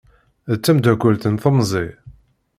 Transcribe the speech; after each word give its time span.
D 0.51 0.53
tameddakelt 0.63 1.23
n 1.27 1.35
temẓi. 1.43 1.85